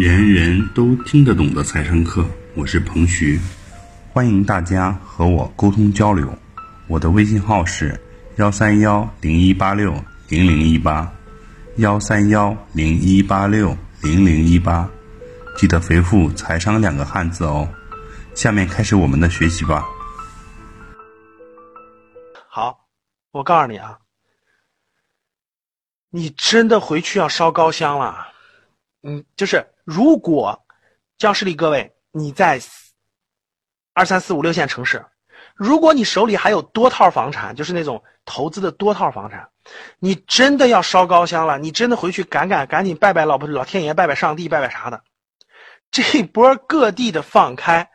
[0.00, 3.38] 人人都听得懂的财商课，我是彭徐，
[4.14, 6.34] 欢迎大家和我沟通交流。
[6.88, 8.00] 我的微信号是
[8.36, 9.92] 幺三幺零一八六
[10.30, 11.12] 零零一八，
[11.76, 14.88] 幺三幺零一八六零零一八，
[15.54, 17.68] 记得回复“财商”两个汉字哦。
[18.34, 19.84] 下面开始我们的学习吧。
[22.48, 22.88] 好，
[23.32, 23.98] 我告诉你啊，
[26.08, 28.28] 你真的回去要烧高香了。
[29.02, 30.58] 嗯，就是如果
[31.18, 32.60] 教室里各位你在
[33.94, 35.04] 二三四五六线城市，
[35.54, 39.48] 如果你手里还有多套房产，就是那种投资的多套房产，
[39.98, 41.58] 你真的要烧高香了。
[41.58, 45.02] 你真的回去赶赶赶紧拜拜老婆老天爷，拜拜上帝，拜拜啥的。
[45.90, 47.90] 这波各地的放开，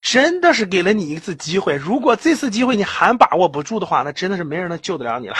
[0.00, 1.76] 真的是给了你一次机会。
[1.76, 5.36] 如果这次机会你还把握不住的话，那真的是没人能救得了你了。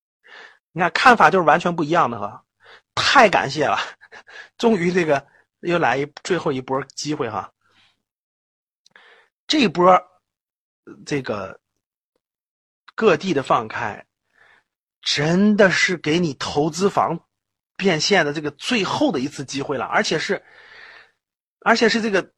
[0.72, 2.42] 你看看法就是完全不一样的哈，
[2.94, 3.78] 太感谢了。
[4.58, 5.26] 终于，这个
[5.60, 7.52] 又来一最后一波机会哈。
[9.46, 9.98] 这波
[11.06, 11.58] 这个
[12.94, 14.04] 各地的放开，
[15.00, 17.18] 真的是给你投资房
[17.76, 20.44] 变现的这个最后的一次机会了，而且是，
[21.60, 22.30] 而且是这个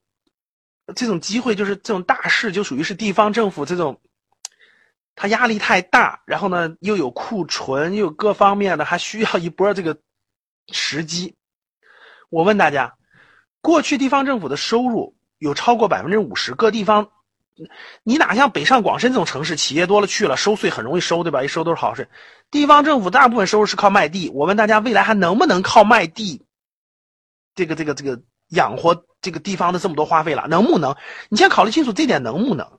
[0.94, 4.00] 这种机会，就是这种大事，就属于是地方政府这种，
[5.16, 10.00] 他压力太大，然后呢又有库存，又有各方面的，还需要一波这个
[10.68, 11.36] 时机。
[12.30, 12.94] 我问大家，
[13.60, 17.10] 过去地方政府的收入有超过百分之五十，各地方，
[18.04, 21.42] 你哪像北上广深这种城市，企业多了去了，收税很容易收，对吧？
[21.42, 22.08] 一收都是好税。
[22.50, 24.30] 地方政府大部分收入是靠卖地。
[24.30, 26.46] 我问大家，未来还能不能靠卖地，
[27.54, 30.46] 这个这个这个养活这个地方的这么多花费了？
[30.48, 30.96] 能不能？
[31.28, 32.78] 你先考虑清楚这点能不能？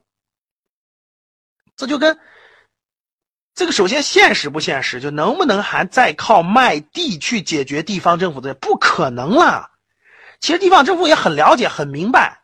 [1.76, 2.18] 这就跟。
[3.54, 8.54] 这个首先现实不现实，就能不能还再靠卖地去解决地方政府的？
[8.54, 9.70] 不可能了。
[10.40, 12.40] 其实地方政府也很了解、很明白，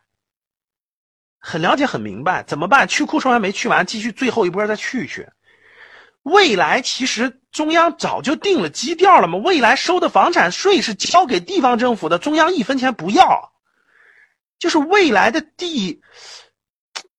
[1.39, 2.87] 很了解、很明白怎么办？
[2.87, 5.27] 去库存还没去完，继续最后一波再去去。
[6.21, 13.51] 未来其实中央早就定了基调了嘛，未来收的房产税是交给地方政府的，中央一分钱不要。
[14.59, 16.01] 就是未来的地，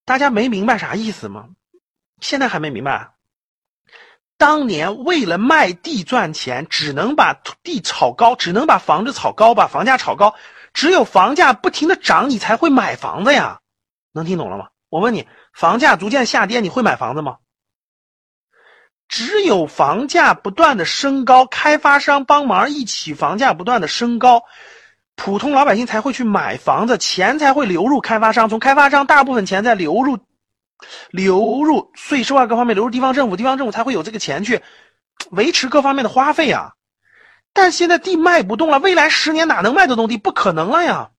[0.05, 1.49] 大家没明白啥意思吗？
[2.21, 3.11] 现在还没明白。
[4.41, 10.33] 当年为了卖地赚钱，只能把土地炒高，只能把房子炒高，把房价炒高。
[10.73, 13.59] 只有房价不停的涨，你才会买房子呀。
[14.11, 14.69] 能听懂了吗？
[14.89, 17.37] 我问你，房价逐渐下跌，你会买房子吗？
[19.07, 24.41] 只有房价不断的升高，开发商帮忙一起，房价不断的升高，
[25.15, 30.17] 普通老百姓才会去买房子，钱才会流入开发商，从开发商大部分钱再流入。
[31.09, 34.61] 流入税收啊，各方面流入地方政府，地方政府才会有这个钱去
[35.31, 36.73] 维持各方面的花费啊。
[37.53, 40.17] 但现在地卖不动了，未来十年哪能卖得动地？
[40.17, 41.11] 不可能了呀！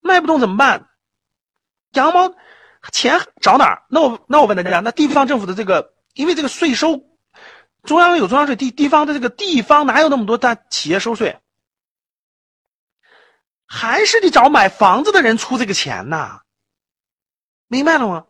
[0.00, 0.88] 卖不动怎么办？
[1.92, 2.32] 羊毛
[2.92, 3.82] 钱找哪儿？
[3.88, 7.04] 那我那我问大家，那地方政府的这个，因为这个税收，
[7.82, 11.38] 中央有中央税，地地方的这个地方哪有那么多大企业收税？
[13.66, 16.40] 还是得找买房子的人出这个钱呐。
[17.72, 18.24] 明白了吗？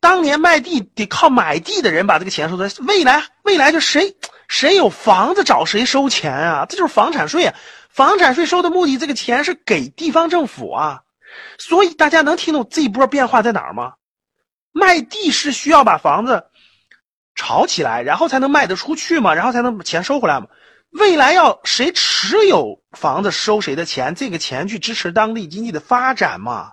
[0.00, 4.16] 当年卖地得靠买地的人把这个钱收的，未来未来就谁
[4.48, 7.54] 谁有房子找谁收钱啊，这就是房产税啊！
[7.90, 11.02] 房产税收的目的，这个钱是给地方政府啊，
[11.58, 13.92] 所以大家能听懂这一波变化在哪儿吗？
[14.72, 16.46] 卖地是需要把房子
[17.34, 20.46] 炒起来，然后才能卖得出去嘛，然后才能把钱收回来嘛。
[20.92, 26.72] 未来要谁持有房子收谁的钱，这个钱去支持当地经济的发展嘛。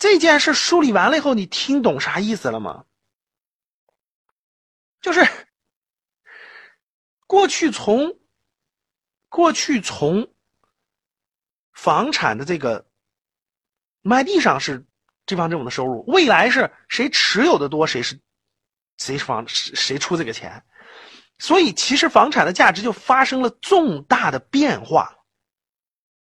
[0.00, 2.86] 这件事梳理完了以后，你听懂啥意思了吗？
[5.02, 5.24] 就是
[7.26, 8.18] 过去从
[9.28, 10.32] 过去从
[11.72, 12.86] 房产的这个
[14.00, 14.84] 卖地上是
[15.26, 18.18] 地方政府的收入，未来是谁持有的多，谁是
[18.96, 20.64] 谁房谁出这个钱，
[21.38, 25.14] 所以其实房产的价值就发生了重大的变化，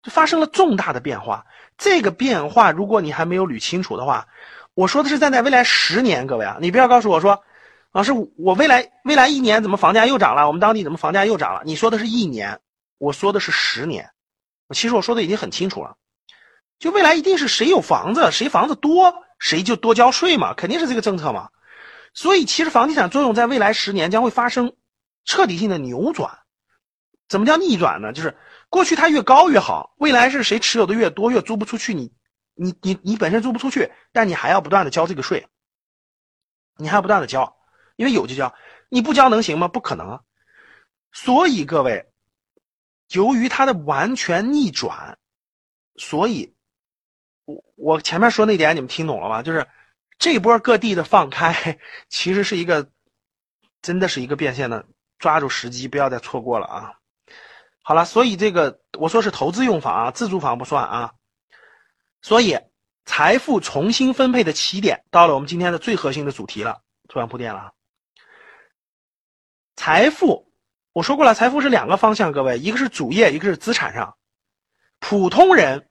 [0.03, 1.45] 就发生了重大的变化。
[1.77, 4.29] 这个变化，如果你还没有捋清楚的话，
[4.75, 7.43] 我说的是站在未来十年，各位啊，你不要告诉我说，
[7.93, 10.47] 老师，我未来未来一年怎么房价又涨了？
[10.47, 11.63] 我们当地怎么房价又涨了？
[11.65, 12.61] 你说的是一年，
[12.99, 14.11] 我说的是十年，
[14.75, 15.97] 其实我说的已经很清楚了，
[16.79, 21.49] 就未来一定是谁有房子，谁房子多，谁就多交税嘛，肯定是这个政策嘛。
[22.13, 24.75] 所以其实房地产作用在未来十年将会发生
[25.25, 26.39] 彻底性的扭转。
[27.29, 28.13] 怎么叫逆转呢？
[28.13, 28.37] 就是。
[28.71, 32.11] 过去它越高越好，未来是谁持有的越多越租不出去，你，
[32.55, 35.47] 你你你本身租不出去，但你还要不断的交这个税，
[36.77, 37.59] 你还要不断的交，
[37.97, 38.55] 因为有就交，
[38.89, 39.69] 你不交能行吗？
[39.69, 40.21] 不可能啊！
[41.13, 42.13] 所以各位，
[43.09, 45.19] 由于它的完全逆转，
[45.97, 46.55] 所以，
[47.47, 49.43] 我我前面说那点你们听懂了吗？
[49.43, 49.67] 就是
[50.17, 51.77] 这波各地的放开，
[52.09, 52.89] 其实是一个，
[53.83, 54.87] 真的是一个变现的，
[55.19, 57.00] 抓住时机，不要再错过了啊！
[57.83, 61.15] 好了，所以这个我说是投资用房啊，自住房不算啊。
[62.23, 62.59] 所以
[63.07, 67.73] 财富重新分配的起点到了我们今天的最核心的主题了，突然铺垫了。
[69.77, 70.53] 财富，
[70.93, 74.17] 我说过了，财富是两个方向，各位，一个是主业，一个是资产上。
[74.99, 75.89] 普通人，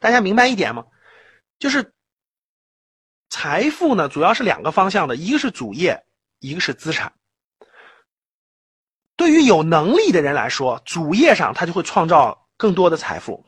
[0.00, 0.86] 大家明白一点吗？
[1.58, 1.92] 就是
[3.28, 6.06] 财富呢，主要是两个方向的，一个是主业，
[6.38, 7.17] 一个是资产。
[9.18, 13.44] 对于有能力的人来说，主业上他就会创造更多的财富；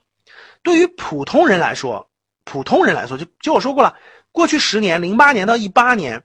[0.65, 2.11] 对于普通人来说，
[2.45, 3.97] 普通人来说，就就我说过了，
[4.33, 6.23] 过去十年，零八年到一八年。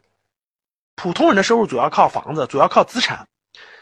[0.95, 3.27] 普通人的收入主要靠房子，主要靠资产。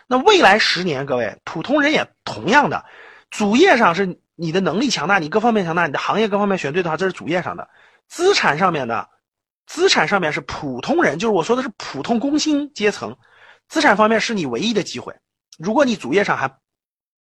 [0.07, 2.83] 那未来十年，各位普通人也同样的，
[3.29, 7.69] 主业上是你的能力强大，你各方面强大，你的行业各方面选对的话，这是主业上的。
[8.09, 9.07] 资产上面的，
[9.65, 13.15] 资产上面是普通人，就是我说的是普通工薪阶层。
[13.69, 15.15] 资产方面是你唯一的机会。
[15.57, 16.59] 如果你主业上还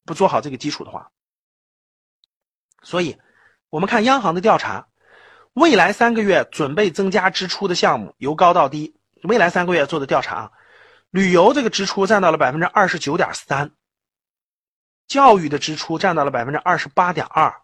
[0.05, 1.11] 不做好这个基础的话，
[2.81, 3.17] 所以
[3.69, 4.87] 我们看央行的调查，
[5.53, 8.99] 未来三个月准备增加支出的项目由高到低。
[9.23, 10.51] 未来三个月做的调查啊，
[11.09, 13.71] 旅游这个支出占到了百分之二十九点三，
[15.07, 17.61] 教育的支出占到了百分之二十八点二，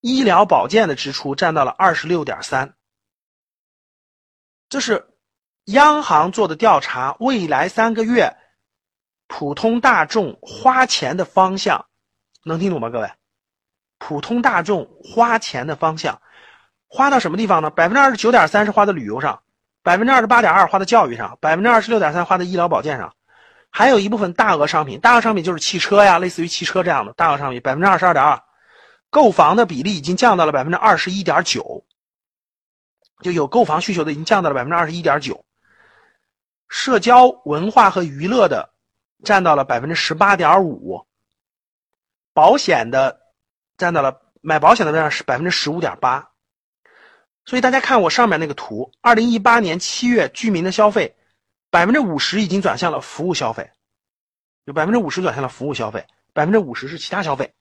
[0.00, 2.74] 医疗保健的支出占到了二十六点三。
[4.68, 5.14] 这是
[5.66, 8.36] 央行做的调查，未来三个月
[9.28, 11.86] 普通大众花钱的方向，
[12.42, 12.90] 能听懂吗？
[12.90, 13.08] 各位，
[13.98, 16.20] 普通大众花钱的方向，
[16.88, 17.70] 花到什么地方呢？
[17.70, 19.40] 百分之二十九点三是花在旅游上。
[19.80, 23.14] 百分之二十八点二花在教育上，百分之二十六点三花在医疗保健上，
[23.70, 28.42] 还有一部分大额商品，大额商品就是汽车呀，类似于汽车这样的大额商品，百分之二十二点二，
[29.08, 31.86] 购房的比例已经降到了百分之二十一点九，
[33.22, 35.42] 就有购房需求的已经降到了百分之二十一点九，
[36.68, 38.68] 社交文化和娱乐的
[39.24, 41.06] 占到了百分之十八点五，
[42.32, 43.20] 保险的
[43.76, 46.30] 占到了买保险的占是百分之十五点八。
[47.44, 51.16] 所以大家看我上面那个图，二零一八年七月居民的消费，
[51.70, 53.70] 百分之五十已经转向了服务消费，
[54.64, 57.54] 有百分之五十转向了服务消费，百分之五十是其他消费，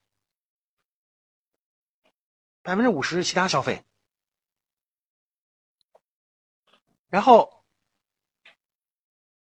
[2.62, 3.84] 百分之五十是其他消费。
[7.10, 7.64] 然后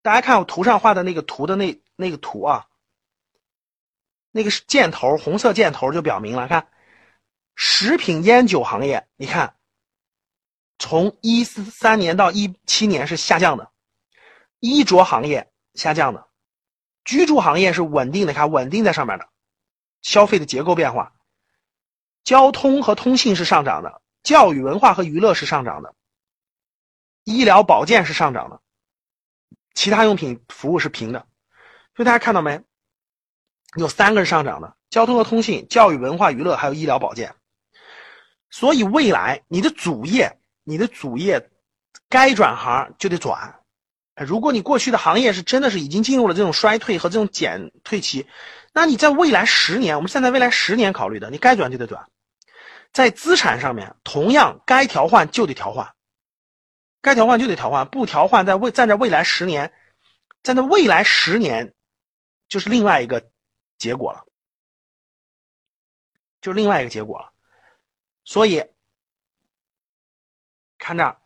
[0.03, 2.67] 大家看我图上画的那个图的那那个图啊，
[4.31, 6.67] 那个箭头，红色箭头就表明了，看
[7.55, 9.55] 食品烟酒行业，你看。
[10.77, 13.71] 从一四三年到一七年是下降的，
[14.59, 16.27] 衣着行业下降的，
[17.05, 19.29] 居住行业是稳定的，看稳定在上面的，
[20.01, 21.15] 消费的结构变化，
[22.25, 25.95] 交通和通信是上涨的，教育文化和娱乐是上涨的，
[27.23, 28.61] 医疗保健是上涨的，
[29.75, 31.25] 其他用品服务是平的，
[31.95, 32.61] 所以大家看到没？
[33.77, 37.35] 有三个是上涨的，交通和通信、教育文化娱乐还有医疗保健，
[38.49, 40.37] 所以未来你的主业。
[40.67, 41.51] 你的主业
[42.09, 43.59] 该转行就得转，
[44.15, 48.25] 如果你过去的行业是真的是已经进入了这种衰退和这种减退期，
[48.73, 52.07] 那你在未来十年，我们现在未来十年考虑的，你该转就得转。
[52.91, 55.93] 在资产上面，同样该调换就得调换，
[56.99, 59.71] 该调换就得调换，不调换在未站在未来十年，
[60.41, 61.75] 站在未来十年
[62.47, 63.29] 就是另外一个
[63.77, 64.25] 结果了，
[66.41, 67.31] 就是另外一个结果了，
[68.23, 68.63] 所以。
[70.77, 71.17] 看这，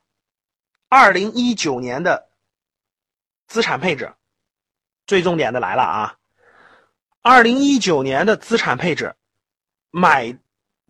[0.87, 2.29] 二零一九年的
[3.47, 4.13] 资产配置，
[5.05, 6.17] 最重点的来了啊！
[7.21, 9.13] 二零一九年的资产配置，
[9.89, 10.37] 买，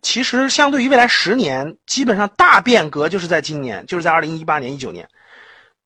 [0.02, 5.08] 其实相对于未来十年，基本上大变革就是在今年，就是在二零一八年、一九年，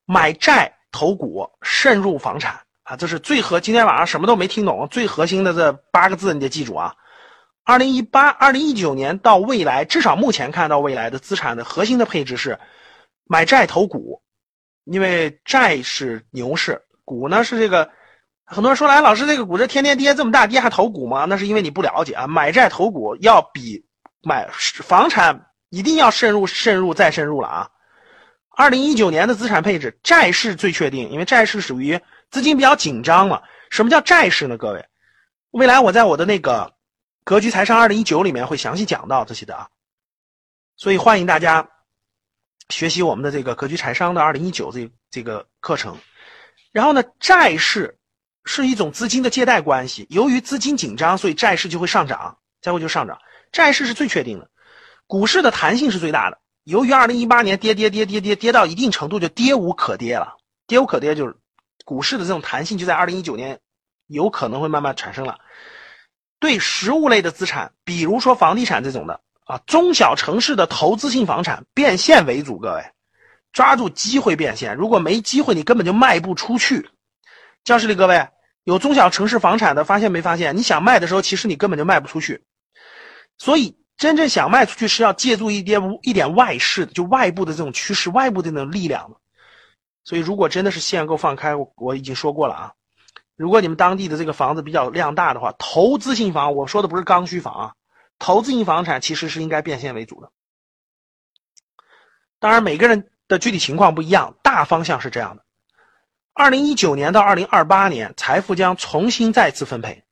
[0.03, 2.95] 买债投股，慎入房产啊！
[2.95, 6.95] 这是最核，今天晚上什么都没听懂，最核心的这八个字你得记住啊！
[7.65, 12.57] 二零一八、二零一九年到未来，至少目前看到未来的资产的核心的配置是。
[13.27, 14.21] 买债投股，
[14.83, 17.89] 因为债是牛市，股呢是这个。
[18.45, 21.25] 很多人说来，老师这个股这天天跌这么大跌还投股吗？
[21.25, 22.27] 那是因为你不了解啊。
[22.27, 23.83] 买债投股要比
[24.21, 27.69] 买房产一定要慎入、慎入再慎入了啊。
[28.55, 31.99] 二零一九年的资产配置，债市最确定，因为债市属于
[32.35, 33.41] 资金比较紧张了。
[33.69, 34.57] 什么叫债市呢？
[34.57, 34.85] 各位，
[35.51, 36.73] 未来我在我的那个
[37.23, 39.69] 格局财商二零一九里面会详细讲到这些的啊。
[40.75, 41.69] 所以欢迎大家。
[42.69, 45.95] 学习我们的这个格局财商的二零一九这这个课程，
[46.71, 47.99] 然后呢，债市
[48.43, 53.19] 是一种资金的借贷关系，由于资金紧张，所以债市就会上涨，再会就上涨。
[53.51, 54.49] 债市是最确定的，
[55.05, 56.39] 股市的弹性是最大的。
[56.63, 61.37] 由于二零一八年跌跌跌跌跌跌到一定程度就跌无可跌了，跌无可跌就是
[61.85, 63.61] 股市的这种弹性就在二零一九年
[64.07, 65.39] 有可能会慢慢产生了。
[66.39, 72.83] 对实物类的资产，比如说房地产这种的啊，中小城市的投资性房产变现为主，各位
[73.53, 76.89] 抓住机会变现，如果没机会，你根本就卖不出去。
[77.63, 78.27] 教室里各位
[78.65, 80.57] 有中小城市房产的，发现没发现？
[80.57, 82.43] 你想卖的时候，其实你根本就卖不出去，
[83.37, 83.77] 所以。
[83.97, 89.15] 真正想卖出去是要借助一点一点外势，就外部的这种趋势、外部的那种力量。
[90.05, 92.73] 所以，如果真的是限购放开，我我已经说过了啊。
[93.35, 97.73] 如果你们当地的这个房子比较量大的话，投资性房，我说的不是刚需房啊，
[98.19, 100.31] 投资性房产其实是应该变现为主的。
[102.39, 105.43] 当然，每个人的具体情况不一样，大方向是这样的：
[106.33, 110.03] 二零一九年到二零二八年，财富将重新再次分配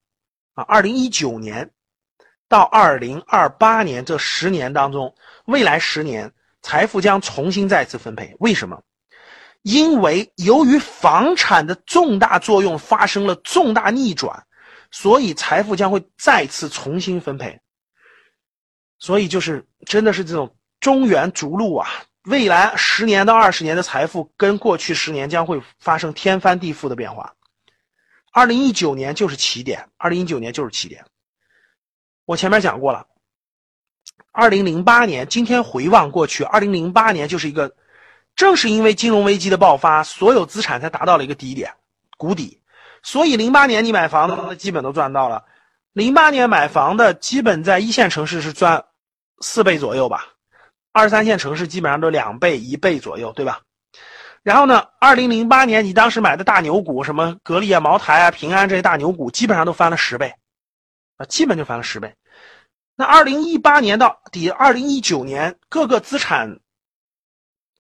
[0.56, 0.66] 啊。
[0.68, 1.72] 二零一九年。
[2.50, 6.32] 到二零二八年这十年当中，未来十年
[6.62, 8.36] 财富将重新再次分配。
[8.40, 8.80] 为什么？
[9.64, 14.46] 因为由于房产的重大作用发生了重大逆转，
[14.92, 17.60] 所以财富将会再次重新分配。
[19.00, 21.90] 所以就是真的是这种中原逐鹿啊！
[22.24, 27.34] 未来十年到二十年的财富跟过去十年将会发生天翻地覆的变化。
[28.32, 31.04] 二零一九年就是起点，二零一九年就是起点。
[32.26, 33.06] 我前面讲过了，
[34.32, 37.76] 二零零八年，今天回望过去，二零零八年就是一个，
[38.36, 41.74] 正是因为金融危机的爆发，所有资产才达到了一个低点，
[42.18, 42.60] 谷底，
[43.02, 45.44] 所以零八年你买房的基本都赚到了，
[45.94, 48.84] 零八年买房的基本在一线城市是赚
[49.42, 50.26] 四倍左右吧，
[50.92, 53.62] 二三线城市基本上都两倍一倍左右，对吧？
[54.42, 60.34] 然后呢，二零零八年你当时买的大牛股，什么格力啊、茅台啊、平安这些大牛股，基本上都翻了十倍。
[61.18, 62.14] 啊，基本就翻了十倍。
[62.96, 66.60] 那二零一八年到底，二零一九年各个资产，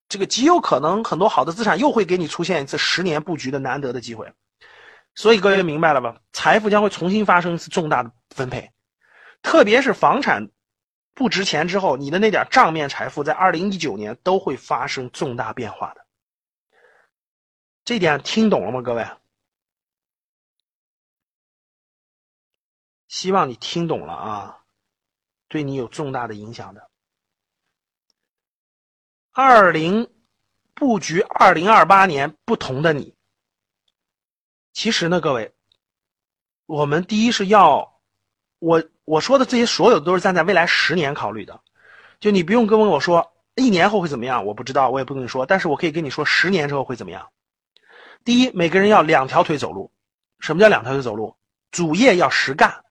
[0.09, 4.31] 这个极有可能很多好的资产又会给你出现一次十年布局的难得的机会。
[5.15, 6.19] 所以各位明白了吧？
[6.31, 8.71] 财富将会重新发生一次重大的分配，
[9.41, 10.49] 特别是房产
[11.13, 16.05] 不值钱之后，你的那点账面财富在二零一九年都会发生重大变化的。
[17.85, 19.05] 这点听懂了吗，各位？
[23.07, 24.57] 希望你听懂了啊，
[25.47, 26.89] 对你有重大的影响的。
[29.35, 30.07] 二零
[30.75, 33.15] 布局二零二八年不同的你，
[34.73, 35.51] 其实呢，各位，
[36.67, 37.99] 我们第一是要
[38.59, 41.59] 我我说的这些所有都是站在未来十年考虑的，
[42.19, 47.27] 就你不用跟我说一年后会怎么样，我不知道，我也不跟你说，但是我可以跟你说十年之后会怎么样。
[48.23, 49.91] 第一，每个人要两条腿走路。
[50.39, 51.35] 什么叫两条腿走路？
[51.71, 52.83] 主业要实干。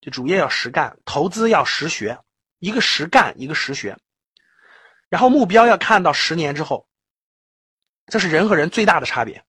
[0.00, 2.18] 就主业要实干，投资要实学，
[2.58, 3.98] 一个实干，一个实学，
[5.10, 6.86] 然后目标要看到十年之后，
[8.06, 9.44] 这是人和人最大的差别。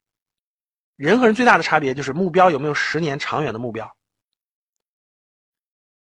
[0.98, 3.96] 人和人最大的差别就是目标有没有十年长远的目标。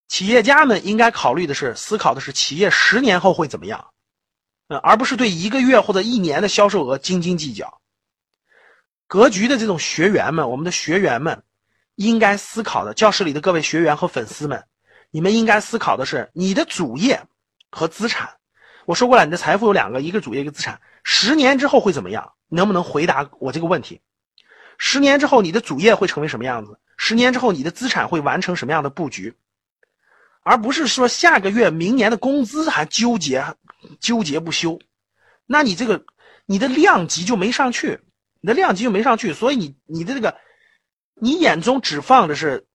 [0.08, 3.94] 企业家们应该考虑的是，思考的是企业十年后会怎么样，
[4.70, 7.82] 嗯，而不是对一个月或者一年的销售额斤斤计较。
[9.06, 11.44] 格局的这种学员们，我们的学员们。
[11.96, 14.66] 应该思考的，教室里的各位学员和粉丝们，
[15.12, 17.22] 你们应该思考的是你的主业
[17.70, 18.40] 和资产。
[18.92, 20.78] 我说过了，你的财富有两个，一个主业，一个资产。
[21.02, 22.34] 十年之后会怎么样？
[22.50, 24.02] 能不能回答我这个问题？
[24.78, 26.78] 十年之后你的主业会成为什么样子？
[26.98, 29.34] 十年之后你的资产会完成什么样的布局？
[30.44, 33.42] 而不是说下个月、明年的工资还纠结
[34.02, 34.78] 纠结不休，
[35.46, 36.04] 那你这个
[36.46, 37.98] 你的量级就没上去，
[38.42, 40.36] 你的量级就没上去，所以你你的这个。
[41.24, 42.66] 你眼中只放的是，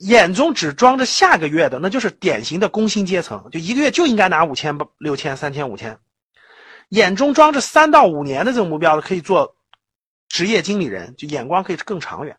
[0.00, 5.98] 眼中只装着下个月的，那就是典型的工薪阶层，就一个月就应该拿五千、六千、三千、五千。
[6.88, 9.56] 眼中装着三到五年的这种目标的，可以做
[10.26, 12.38] 职业经理人，就眼光可以更长远。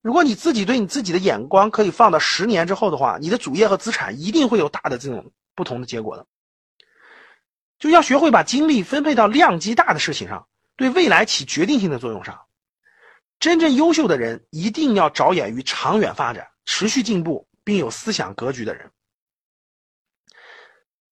[0.00, 6.26] 如果你自己对你自己的眼光可以放到十年之后的话，你的主业和资产一定会有大的这种不同的结果的。
[7.78, 12.40] 就要学会把精力分配到量级大的事情上，对未来起决定性的作用上。
[13.38, 18.90] 真正优秀的人一定要着眼于长远发展、持续进步，并有思想格局的人。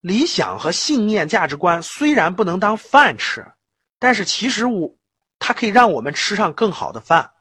[0.01, 3.47] 理想和信念、价值观虽然不能当饭吃，
[3.99, 4.95] 但是其实我
[5.39, 7.33] 它可以让我们吃上更好的饭。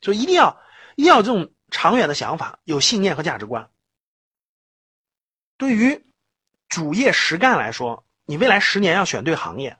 [0.00, 0.60] 就一定要
[0.96, 3.68] 要有这种长远的想法，有信念和价值观。
[5.56, 6.04] 对于
[6.68, 9.76] 主业实干来说，你未来十年要选对行业，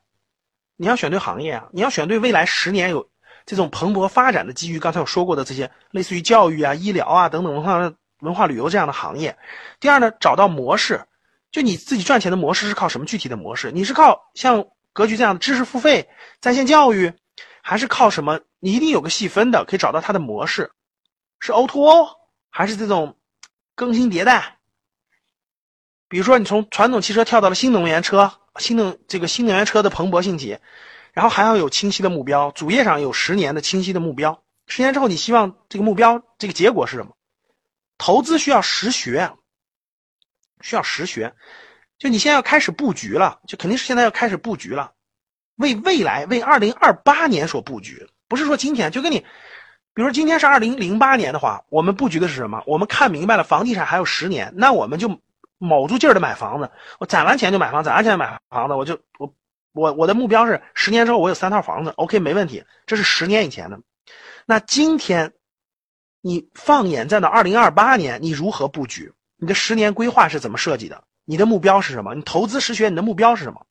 [0.77, 3.12] 你要选对行业啊，你要选对未来十年有。
[3.47, 9.37] 这种蓬勃发展的基于刚才我说过的这些类似于教育啊、医疗啊等等文化文化旅游这样的行业。
[9.81, 11.05] 第二呢，找到模式，
[11.51, 13.73] 就你自己赚钱的模式是靠什么具体的模式？
[13.73, 16.09] 你是靠像格局这样的知识付费、
[16.41, 17.13] 在线教育，
[17.63, 18.41] 还是靠什么？
[18.61, 20.71] 你一定有个细分的，可以找到它的模式，
[21.41, 22.09] 是 O2O
[22.49, 23.17] 还是这种
[23.75, 24.59] 更新迭代？
[26.09, 30.59] 比如说，你从传统汽车跳到了新能源车，新能这个新能源车的蓬勃兴起，
[31.13, 34.43] 然后还要有清晰的目标，主页上有十年的清晰的目标。
[34.67, 37.17] 十年之后，你希望这个目标这个结果是什么？
[37.99, 39.33] 投资需要实学，
[40.61, 41.35] 需要实学。
[41.99, 44.93] 就你现在要开始布局了，就肯定是现在要开始布局了，
[45.57, 49.25] 为未来为二零二八年所布局，不是说今天就跟你，
[49.95, 52.63] 比如今天是二零零八年的话，我们布局的是什么？
[52.67, 55.21] 我们看明白了房地产还有十年，那我们就。
[55.65, 59.33] 卯住劲儿的买房子，我攒完钱就买房，攒完钱买房子，我就我
[59.73, 63.81] 我我的目标是十年之后我有三套房子，OK 没问题，这是十年以前的。
[64.47, 65.33] 那今天，
[66.21, 69.13] 你放眼在那二零二八年，你如何布局？
[69.37, 71.05] 你的十年规划是怎么设计的？
[71.25, 72.15] 你的目标是什么？
[72.15, 73.67] 你投资实学，你的目标是什么？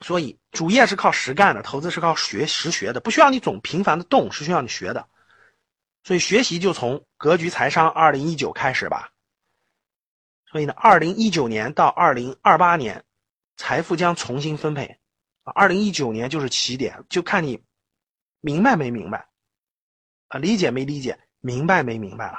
[0.00, 5.06] 所以主业是靠实干的，投资是靠学实学的，不需要你总频繁的动，是需要你学的。
[6.02, 9.10] 所以学习就从格局财商二零一九开始吧。
[10.50, 13.04] 所以呢，二零一九年到二零二八年，
[13.60, 14.86] 财富将重新分配，
[15.42, 17.62] 啊，二零一九年就是起点，就看你
[18.40, 19.28] 明白没明白，
[20.28, 22.38] 啊，理解没理解，明白没明白了。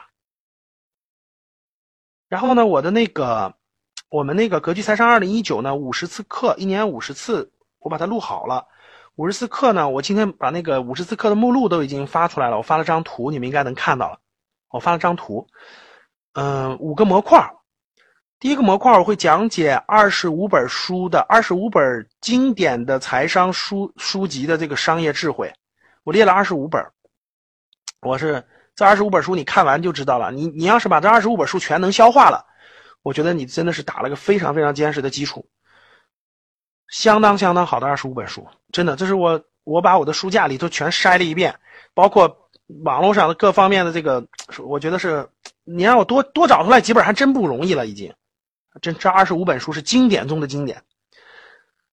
[2.28, 3.56] 然后呢，我的那个，
[4.10, 8.68] 我们那个格局财商二零一九呢，五十次课，一年五十次，我把它录好了。
[9.16, 14.20] 五十次课呢，我今天把那个五十次课的目录都已经发出来了，我发了张图，你们应该能看到了。
[14.70, 15.48] 我发了张图，
[16.34, 17.61] 嗯，五个模块。
[18.42, 25.54] 第一个模块我会讲解二十五本书的二十五本经典的财商书书籍的这个商业智慧，
[26.04, 26.84] 我列了二十五本。
[28.02, 28.44] 我是
[28.74, 30.32] 这二十五本书你看完就知道了。
[30.32, 32.44] 你你要是把这二十五本书全能消化了，
[33.04, 35.46] 我觉得你真的是打了个非常非常坚实的基础，
[36.88, 41.60] 相当相当好的二十五本书，真的，这是我我把我的书架里头全筛了一遍，
[41.94, 42.50] 包括
[42.84, 44.26] 网络上的各方面的这个，
[44.66, 45.30] 我觉得是
[45.64, 48.12] 你让我多多找出来几本还真不容易了，已经。
[48.80, 50.84] 这这二十五本书是经典中的经典，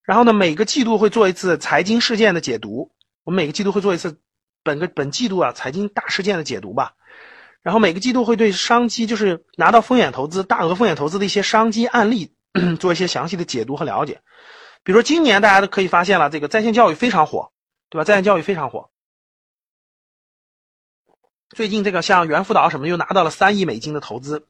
[0.03, 2.93] 然后呢，每个季度会做一次财经事件的解读。
[3.25, 4.21] 我们每个季度会做一次
[4.63, 6.95] 本个本季度啊财经大事件的解读吧。
[7.61, 12.33] 然后每个季度会对商机，就是拿到风险投资、大额风险投资的一些商机案例，
[12.79, 14.23] 做一些详细的解读和了解。
[14.85, 17.53] 比如说今年大家都可以发现了，这个在线教育非常火，
[17.91, 18.05] 对吧？
[18.05, 18.91] 在线教育非常火。
[21.51, 24.47] 最近这个像猿辅导什么又拿到了三亿美金的投资。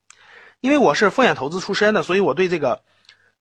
[0.61, 2.83] 因为我是风险投资出身的，所以我对这个，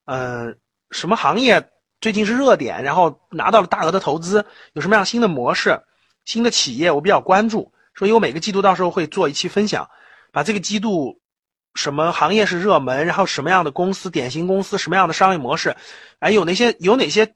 [0.06, 0.53] 呃，
[0.91, 5.82] 什么行业最近是热点，然后拿到了大额的投资，有什么样新的模式、
[6.25, 7.73] 新的企业，我比较关注。
[7.95, 9.89] 所以我每个季度到时候会做一期分享，
[10.32, 11.19] 把这个季度
[11.73, 15.75] 什么行业是热门，然后什么样的公司、典型公司、什么样的商业模式，
[16.19, 17.34] 哎，有哪些有哪些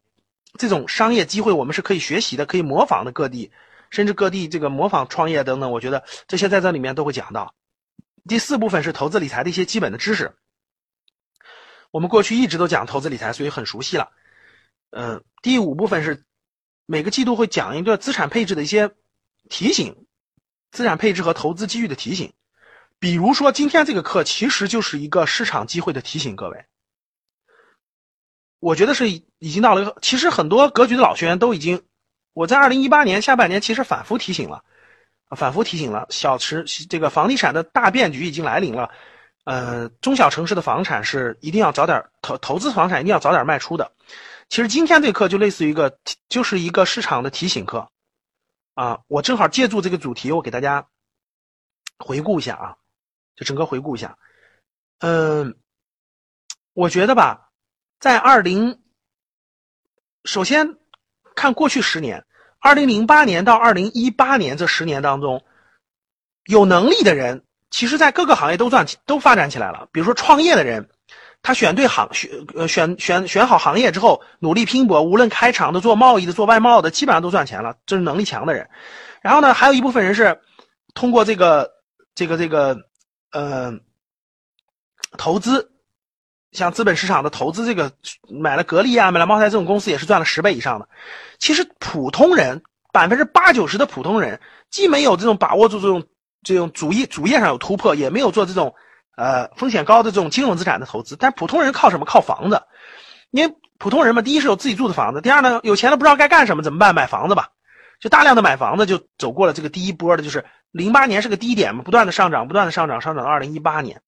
[0.60, 3.12] 这种商业机会，我们是可以学习的、可以模仿的。
[3.12, 3.52] 各地
[3.90, 7.56] 甚至各地这个模仿创业等等，我觉得这些在这里面都会讲到。
[8.28, 10.36] 第四部分是投资理财的一些基本的知识。
[11.92, 14.12] 我们过去一直都讲投资理财，所以很熟悉了。
[14.92, 16.24] 嗯，第五部分是
[16.86, 18.92] 每个季度会讲一个资产配置的一些
[19.50, 20.06] 提醒，
[20.72, 22.34] 资产配置和投资机遇的提醒。
[23.00, 26.66] 比如说今天这个课其实就是一个市场机会的提醒，各位。
[28.60, 31.84] 我觉得是已经到了，其实很多格局的老学员都已经，
[32.34, 34.64] 我在二零一八年下半年其实反复提醒了。
[35.36, 38.92] 反复提醒了，小池这个房地产的大变局已经来临了，
[39.46, 43.92] 呃，中小城市的房产是一定要早点投投资房产，一定要早点卖出的。
[44.50, 47.90] 其实今天这课就类似于一个，就是一个市场的提醒课，
[48.74, 50.86] 啊，我正好借助这个主题，我给大家
[51.98, 52.76] 回顾一下啊，
[53.38, 54.18] 就整个回顾一下，
[55.00, 55.58] 嗯，
[56.74, 57.52] 我觉得吧，
[58.02, 58.82] 在二零，
[60.26, 60.78] 首先
[61.36, 62.26] 看过去十年。
[62.62, 65.44] 二零零八年到二零一八年这十年当中，
[66.46, 69.90] 有能力的人，其实在各个行业都赚都发展起来了。
[69.92, 70.88] 比如说创业的人，
[71.42, 77.76] 他选对行选选选选好行业之后，努力拼搏，无论开厂的、做贸易的、做外贸的，基本上都赚钱了。
[77.88, 78.70] 这是能力强的人。
[79.22, 80.40] 然后呢，还有一部分人是
[80.94, 81.72] 通过这个
[82.14, 82.78] 这个这个
[83.32, 83.74] 呃
[85.18, 85.71] 投资，
[86.52, 87.92] 像资本市场的投资，这个
[88.30, 90.88] 买了格力啊，买了茅台这种公司，也是赚了十倍以上的。
[91.40, 92.62] 其实普通人
[92.92, 96.04] 百分之八九十的普通人，既没有这种把握住这种
[96.44, 98.76] 这种主业主业上有突破，也没有做这种
[99.16, 101.16] 呃风险高的这种金融资产的投资。
[101.16, 102.06] 但普通人靠什么？
[102.06, 102.62] 靠房子。
[103.32, 106.94] 因为普通人嘛，第一是有自己住的房子，第二呢，有钱了不知道该干什么，怎么办？
[106.94, 107.48] 买房子吧。
[108.02, 114.02] 就大量的买房子就走过了这个第一波的，就是零八年是个低点嘛，不断的上涨，不断的上涨，上涨到二零一八年，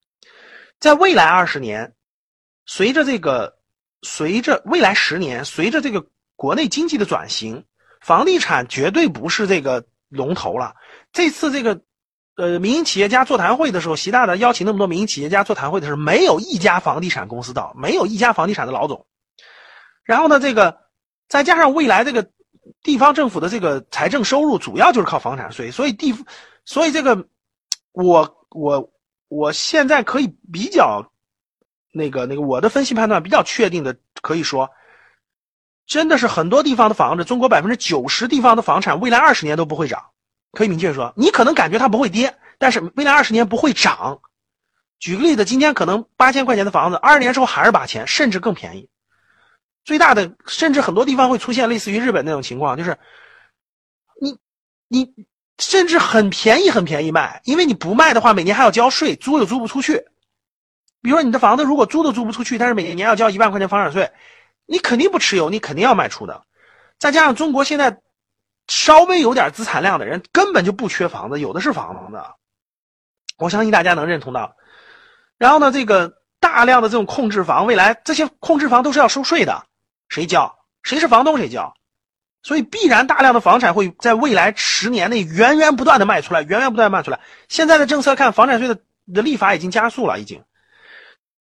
[0.79, 1.93] 在未来二十年，
[2.65, 3.57] 随着这个，
[4.01, 7.63] 随着未来十年，随着这个国内经济的转型，
[8.01, 10.75] 房地产绝对不是这个龙头了。
[11.11, 11.81] 这次这个。
[12.35, 19.05] 呃，民营企业家座谈会的时候，习大大邀请那么多民营企业家座谈会的时候，没有一家房地产公司到，没有一家房地产的老总。
[20.03, 20.75] 然后呢，这个
[21.27, 22.27] 再加上未来这个
[22.81, 26.11] 地方政府的这个财政收入主要就是靠房产税，所以地，
[26.65, 27.23] 所以这个
[27.91, 28.91] 我我
[29.27, 31.07] 我现在可以比较
[31.93, 34.71] 那个那个我的分析判断比较确定的，可以说，
[35.85, 40.07] 真的是很多地方的房子，中国百分之九十地方的房产未来二十年都不会涨。
[40.51, 44.21] 可以明确说，你可能感觉它不会跌，但是未来二十年不会涨。
[44.99, 48.89] 举个例子，今天可能八千块钱的房子，二十年之后还是八千，甚至更便宜。
[49.85, 52.97] 最大的，甚至很多地方会出现类似于日本那种情况，就是
[54.21, 54.37] 你
[54.87, 55.13] 你
[55.59, 60.05] 甚至很便宜很便宜卖，因为你不卖的话，每年还要交税，租又租不出去。
[61.03, 64.09] 比如说你的房子如果租都租不出去，但是每年要交一万块钱房产税，
[64.65, 66.41] 你肯定不持有，你肯定要卖出的。
[66.97, 67.99] 再加上中国现在。
[68.69, 72.17] 稍微有点资产量的人根本就不缺房子，有的是房子，
[73.37, 74.55] 我相信大家能认同到。
[75.37, 79.65] 然后呢，这个大量的这种控制房，未来这些控制房都是要收税的，
[80.07, 80.55] 谁交？
[80.81, 81.73] 谁是房东谁交？
[82.41, 87.19] 所以必然大量的房产会在未来十年内源源不断的卖出来，源源不断的卖出来。
[87.49, 88.79] 现在的政策看，房产税的
[89.13, 90.41] 的立法已经加速了，已经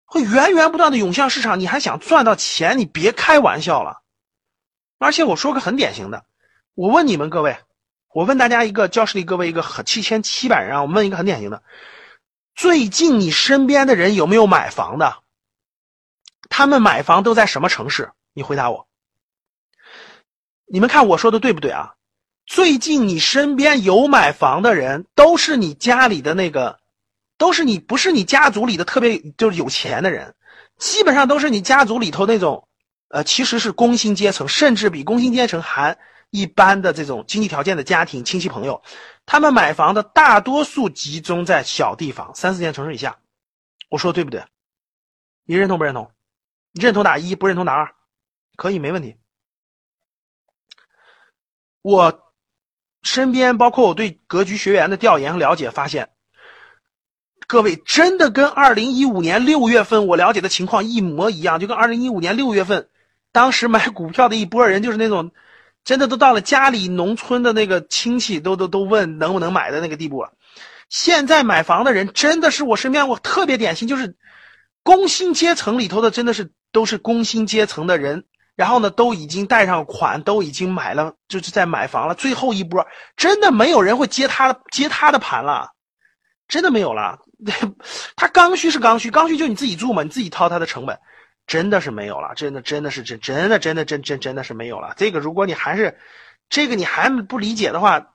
[0.07, 1.61] 会源源不断的涌向市场。
[1.61, 2.79] 你还想赚到钱？
[2.79, 4.01] 你别开玩笑了。
[4.99, 6.25] 而且我说个很典型的。
[6.75, 7.59] 我问你们各位，
[8.15, 11.63] 我问大家一个教室里各位一个很七千七百人啊，我问一个很典型的，
[12.55, 15.19] 最近你身边的人有没有买房的？
[16.49, 18.13] 他们买房都在什么城市？
[18.33, 18.87] 你回答我。
[20.67, 21.95] 你们看我说的对不对啊？
[22.47, 26.79] 最近你身边有买房的人，都是你家里的那个，
[27.39, 30.35] 都是你不是你家族里的特别就是有钱的人，
[30.79, 32.69] 基本上都是你家族里头那种，
[33.09, 35.99] 呃，其实是工薪阶层，甚至比工薪阶层还。
[36.31, 38.83] 一般的这种经济条件的家庭亲戚朋友，
[39.27, 43.17] 他们买房的大多数集中在小地方，三四线城市以下。
[43.89, 44.45] 我说的对不对？
[45.45, 46.11] 你认同不认同？
[46.73, 47.95] 认同打一，不认同打二，
[48.57, 49.17] 可以没问题。
[51.81, 52.33] 我
[53.03, 56.11] 身边包括我对格局学员的调研和了解发现，
[57.47, 62.89] 各位真的跟二零一五年六月份我了解的情况一模一样，就跟二零一五年六月份
[63.33, 65.31] 当时买股票的一波人，就是那种。
[65.85, 70.33] 真的都到了家里农村的那个亲戚都都都问能不能买的那个地步了。
[70.89, 74.17] 现在买房的人真的是我身边我特别典型，就是
[74.83, 78.25] 工薪阶层里头的，真的是都是工薪阶层的人。
[78.57, 82.17] 然后呢，都已经贷上款，都已经买了，就是在买房了。
[82.17, 82.85] 最后一波，
[83.17, 85.69] 真的没有人会接他接他的盘了，
[86.49, 87.21] 真的没有了。
[88.17, 90.99] 他刚需是刚需，刚需就你自己住嘛，你自己掏他的成本。
[91.47, 94.95] 真的是没有了，真的真的是真真的真的真真真的是没有了。
[94.97, 95.97] 这个如果你还是，
[96.49, 98.09] 这个你还不理解的话，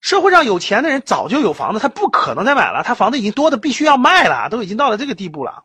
[0.00, 5.62] 社会上有钱的人早就有房子，他不可能再买了，他房子已经多的必须要卖了，都已经到了这个地步了。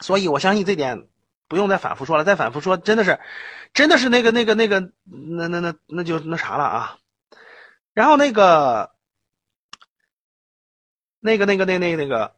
[0.00, 1.06] 所以我相信这点
[1.46, 3.20] 不用再反复说了，再反复说真的是，
[3.72, 6.96] 真的是那个那个那个那那那那就那啥了啊。
[7.94, 8.90] 然后那个
[11.26, 12.34] 那个那个那那那个。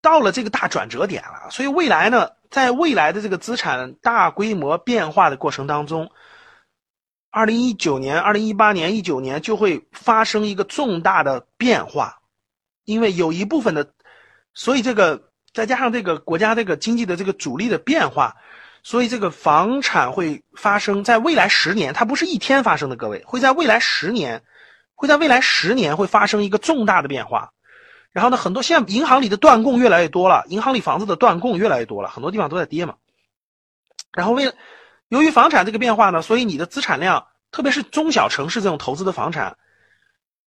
[0.00, 6.12] 到了这个大转折点了，所以未来呢，在未来的这个资产大规模变化的过程当中，
[7.30, 12.20] 二零一九年、二零一八年、一九年就会发生一个重大的变化，
[12.84, 13.92] 因为有一部分的，
[14.54, 18.36] 所以这个再加上这个国家这个经济的这个主力的变化，
[18.84, 24.44] 所以这个房产会发生在未来十年，它不是一天发生的，各位会在未来十年，
[24.98, 27.52] 会在未来十年会发生一个重大的变化。
[28.10, 32.96] 然后呢，很多现在银行里的断供越来越多了，银行里房子的断供越来越多了，很多地方都在跌嘛。
[34.12, 34.54] 然后为了
[35.08, 39.56] 由于房产这个变化呢，所以你的资产量，特别是中小城市这种投资的房产，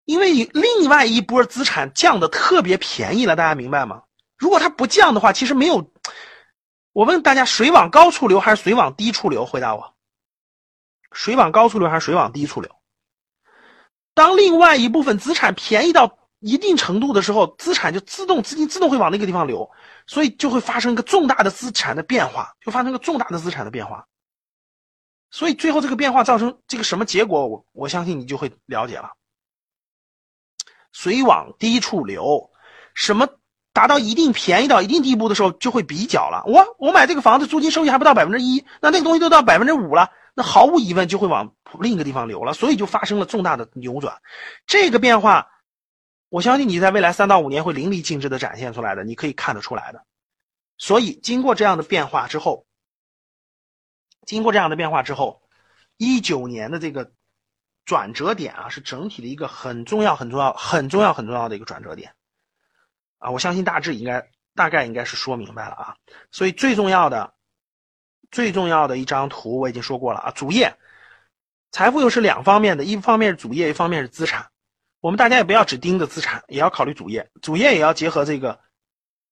[0.05, 4.03] 因为另外一波资产降的特别便宜了，大家明白吗？
[4.37, 5.93] 如果它不降的话，其实没有。
[6.93, 9.47] 我问大家，水往高处流还是水往低处流？
[9.47, 9.95] 回答我，
[11.13, 12.75] 水往高处流还是水往低处流？
[14.21, 16.19] 当另外一部分资产便宜到。
[16.43, 19.69] 一定程度的时候，资产就自动资金自动会往那个地方流，
[20.07, 24.07] 所以就会发生一个重大的资产的变化，就发生个重大的资产的变化。
[25.31, 29.11] 所以最后这个变化造成这个什么结果，我我相信你就会了解了。
[30.93, 32.51] 水往低处流，
[32.95, 33.29] 什么
[33.75, 36.43] 达到一定便宜到一定地步的时候，就会比较了。
[36.47, 40.09] 我我买这个房子租金收益还不到百分之一，那那个东西都到百分之五了。
[40.41, 44.23] 那毫无疑问就会往另一个地方流了，所以就发生了重大的扭转。
[44.67, 45.51] 这个变化，
[46.31, 50.03] 我相信你在未来三到五年会淋漓尽致的展现出来的，你可以看得出来的。
[50.79, 52.65] 所以经过这样的变化之后，
[54.25, 55.43] 经过这样的变化之后，
[55.99, 57.13] 一九年的这个
[57.85, 62.15] 转折点啊，是整体的一个很重要、很重要、很重要、很重要的一个转折点
[63.19, 63.31] 啊！
[63.31, 65.97] 我相信大致应该大概应该是说明白了啊。
[66.33, 67.35] 所以最重要的。
[68.31, 70.77] 最重要的一张图我已经说过了啊，主业，
[71.73, 74.47] 财富又是两方面的，一方面是主业，一方面是资产。
[75.01, 78.61] 我们大家也不要只盯着资产，也要考虑主业，主业也要结合这个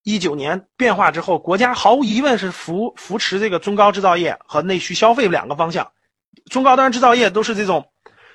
[0.03, 5.93] 一九年变化之后，国家毫无疑问是扶扶持这个中高制造业和内需消费两个方向。
[6.51, 7.93] 中高端制造业都是这种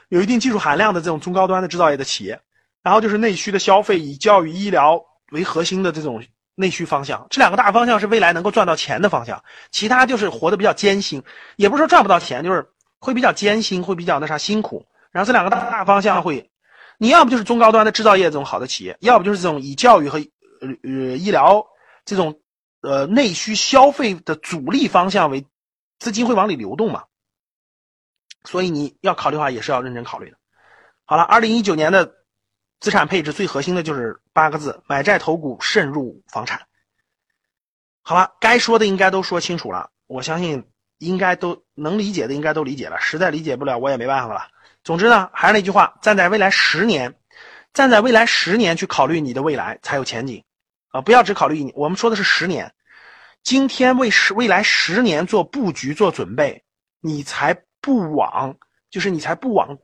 [0.10, 2.40] 有一定技术含量的这种中高端的制造业的企业，
[2.82, 6.24] 然后就是内需的消费，以教育医疗为核心的这种。
[6.56, 11.24] 内需方向，这两个大方向是未来能够赚到钱的方向，其他就是活得比较艰辛，
[11.56, 14.86] 也不是说赚不到钱，就是会比较艰辛，会比较那啥辛苦。
[15.12, 16.52] 然后这两个大大方向会，
[16.98, 21.66] 你要不就是中高端的制造业这种好的企业，要不就是这种以教育和呃呃医疗
[22.06, 22.40] 这种
[22.82, 25.46] 呃内需消费的主力方向为
[26.00, 27.04] 资金会往里流动嘛。
[28.44, 30.38] 所以你要考虑的话，也是要认真考虑的。
[31.06, 32.23] 好了，二零一九年的。
[32.84, 36.68] 资产配置最核心的就是八个字：买债投股，慎入房产。
[38.02, 40.62] 好了，该说的应该都说清楚了，我相信
[40.98, 44.50] 应该都能理解的应该都理解了，实在理解不了我也没办法了。
[44.84, 47.16] 总之呢，还是那句话，站在未来十年，
[47.74, 50.44] 站在未来十年去考虑你的未来才有前景
[50.90, 51.00] 啊！
[51.00, 52.74] 不要只考虑一，我们说的是十年，
[53.44, 56.62] 今天为十未来十年做布局做准备，
[57.00, 58.58] 你才不往，
[58.90, 59.78] 就是你才不往。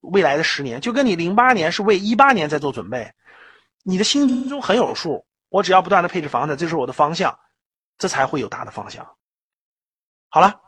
[0.00, 3.12] 未来的十年，就跟你零八年是为一八年在做准备，
[3.82, 5.26] 你的心中很有数。
[5.50, 7.38] 我只要不断的配置房子，这是我的方向，
[7.96, 9.06] 这才会有大的方向。
[10.28, 10.60] 好了，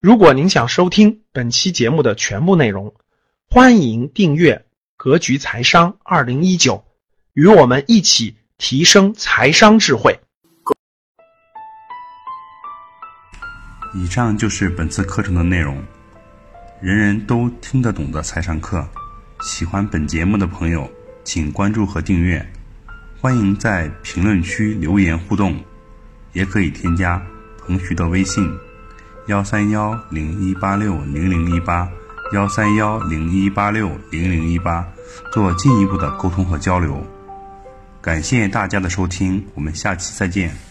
[0.00, 2.94] 如果您想收听本期节目的全部内容，
[3.48, 4.56] 欢迎订阅
[4.96, 6.74] 《格局财商二零一九》，
[7.32, 10.18] 与我们一起提升财商智慧。
[13.94, 15.80] 以上就是本次课程的内容。
[16.80, 18.88] 人人都听得懂的财商课，
[19.42, 20.90] 喜欢本节目的朋友，
[21.22, 22.44] 请关注和订阅。
[23.20, 25.62] 欢迎在评论区留言互动，
[26.32, 27.20] 也可以添加
[27.58, 28.50] 彭徐的微信：
[29.26, 31.86] 幺三幺零一八六零零一八
[32.32, 34.82] 幺三幺零一八六零零一八，
[35.30, 37.06] 做进一步的沟通和交流。
[38.00, 40.69] 感谢大家的收听，我们下期再见。